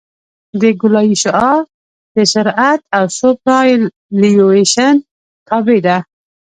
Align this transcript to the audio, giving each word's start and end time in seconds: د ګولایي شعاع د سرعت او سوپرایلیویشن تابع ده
د 0.61 0.63
ګولایي 0.79 1.15
شعاع 1.23 1.57
د 2.15 2.17
سرعت 2.33 2.81
او 2.97 3.05
سوپرایلیویشن 3.17 4.95
تابع 5.47 5.79
ده 5.85 5.97